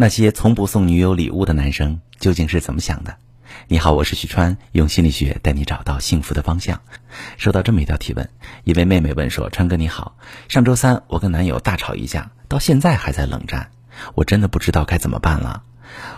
[0.00, 3.18] 那些从不送女友礼物的男生究竟是怎么想的？
[3.68, 6.80] 你好，我是许川，用心理学带你找到幸福的方向。
[7.36, 8.26] 收到这么一条提问，
[8.64, 10.16] 一位妹妹问说：“川哥你好，
[10.48, 13.72] 上周三我跟男友大吵一架，到现在还在冷战，
[14.14, 15.64] 我真的不知道该怎么办了。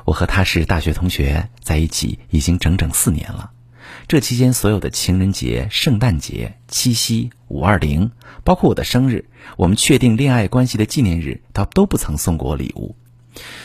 [0.05, 3.51] 我和他是大学同学，在一起已经整整四年了。
[4.07, 8.12] 这期间所有的情人节、圣诞节、七夕、五二零，
[8.45, 9.25] 包括我的生日，
[9.57, 12.95] 我们确定恋爱关系的纪念日，他都不曾送过我礼物。”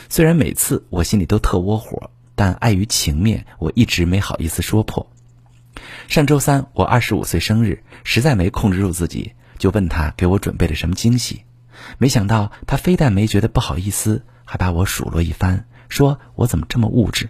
[0.10, 5.12] 虽然每次我心里都特窝火，但碍于情面，我一直没好意思说破。
[6.08, 11.44] 上周三我二十五岁生日，实在没控制住自己，就问他给我准备了什么惊喜。
[11.98, 17.30] 没想到他非但没觉得不好意思，还把我数落一番，说我怎么这么物质。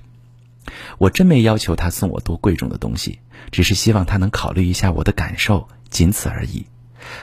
[0.97, 3.19] 我真没要求他送我多贵重的东西，
[3.51, 6.65] 只是希望他能考虑一下我的感受，仅此而已。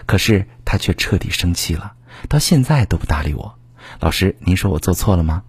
[0.06, 1.92] 可是他却彻底生气了，
[2.28, 3.58] 到现在都不搭理我。
[4.00, 5.42] 老师，您说我做错了吗？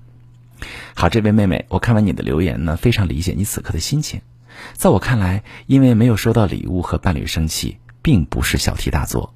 [0.95, 4.21] 好，这位妹妹，我看完你的留言呢，非常理解你此刻的心情。
[4.73, 9.33] 在我看来，因为没有收到礼物和伴侣生气，并不是小题大做。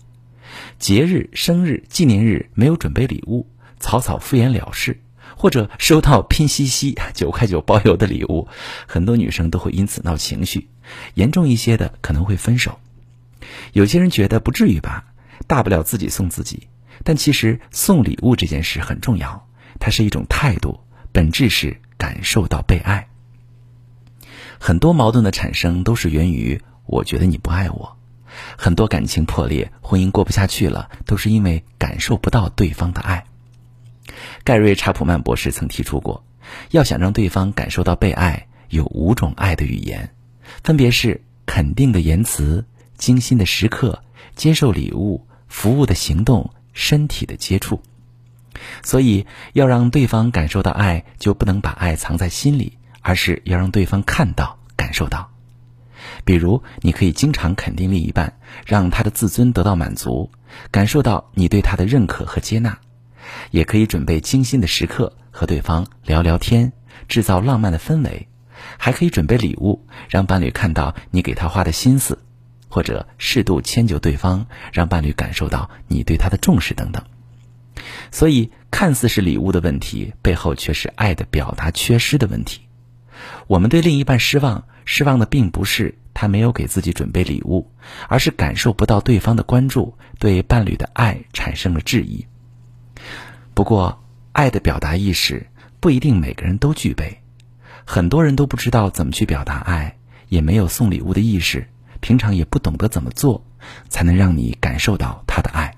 [0.78, 3.48] 节日、生日、纪念日没有准备礼物，
[3.80, 5.02] 草草敷衍了事，
[5.36, 8.48] 或者收到拼夕夕九块九包邮的礼物，
[8.88, 10.70] 很多女生都会因此闹情绪，
[11.16, 12.80] 严重一些的可能会分手。
[13.74, 15.06] 有些人觉得不至于吧，
[15.48, 16.68] 大不了自己送自己。
[17.04, 19.48] 但其实送礼物这件事很重要，
[19.80, 20.80] 它是一种态度，
[21.12, 23.08] 本质是感受到被爱。
[24.60, 27.98] 很多矛盾的产生都是源于我觉得你不爱我，
[28.58, 33.26] 很多感情破裂、婚姻过不下去了，都是因为感受不到对方的爱。
[34.44, 36.26] 盖瑞·查普曼博士曾提出过，
[36.72, 40.14] 要想让对方感受到被爱，有五种爱的语言，
[40.64, 42.66] 分别是肯定的言辞、
[42.98, 44.04] 精心的时刻、
[44.36, 46.52] 接受礼物、服务的行动。
[46.80, 47.82] 身体的接触，
[48.84, 55.30] 所以要让对方感受到爱，就不能把爱藏在心里，而是要让对方看到、感受到。
[56.24, 60.32] 比如，你可以经常肯定另一半，让他的自尊得到满足，
[60.72, 62.72] 感受到你对他的认可和接纳；
[63.52, 66.72] 也可以准备精心的时刻和对方聊聊天，
[67.10, 68.28] 制造浪漫的氛围；
[68.78, 72.18] 还可以准备礼物，让伴侣看到你给他花的心思。
[72.70, 77.04] 或者适度迁就对方，让伴侣感受到你对他的重视等等。
[78.12, 82.62] 所以，看似是礼物的问题，背后却是爱的表达缺失的问题。
[83.48, 87.72] 我们对另一半失望，失望的并不是他没有给自己准备礼物，
[88.08, 92.26] 而是感受不到对方的关注，对伴侣的爱产生了质疑。
[93.54, 95.48] 不过，爱的表达意识
[95.80, 97.20] 不一定每个人都具备，
[97.86, 99.98] 很多人都不知道怎么去表达爱，
[100.28, 101.68] 也没有送礼物的意识。
[102.00, 103.44] 平常也不懂得怎么做，
[103.90, 105.76] 才能让你感受到他的爱。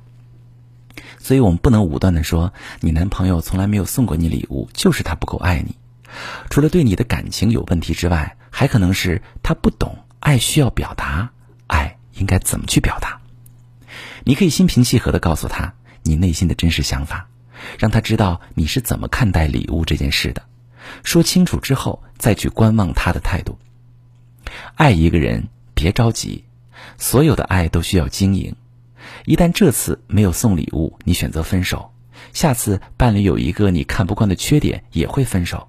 [1.17, 5.77] 所以我们不能武断的说，你男朋友从来没有送过你礼物，就是他不够爱你。
[6.49, 11.31] 除了对你的感情有问题之外，还可能是他不懂爱需要表达，
[11.67, 13.21] 爱应该怎么去表达。
[14.23, 17.27] 你可以心平气和的告诉他你内心的真实想法，
[17.77, 20.43] 让他知道你是怎么看待礼物这件事的。
[21.03, 23.57] 说清楚之后，再去观望他的态度。
[24.75, 25.47] 爱一个人。
[25.81, 26.44] 别着急，
[27.00, 28.56] 所有的爱都需要经营。
[29.25, 31.92] 一旦这次没有送礼物，你选择分手，
[32.34, 35.68] 下次伴侣有一个你看不惯的缺点，也会分手。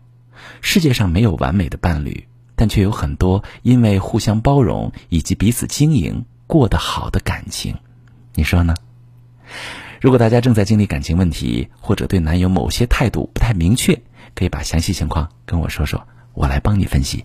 [0.61, 7.75] 世界上没有完美的伴侣，但却有很多因为互相包容以及彼此经营过得好的感情。
[8.34, 8.75] 你说呢？
[9.99, 14.03] 如果大家正在经历感情问题，或者对男友某些态度不太明确，
[14.34, 17.25] 可以把详细情况跟我说说，我来帮你分析。